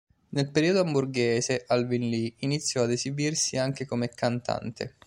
Nel 0.29 0.49
periodo 0.49 0.79
amburghese, 0.81 1.63
Alvin 1.67 2.09
Lee 2.09 2.33
iniziò 2.37 2.81
ad 2.81 2.89
esibirsi 2.91 3.57
anche 3.57 3.85
come 3.85 4.09
cantante. 4.09 4.95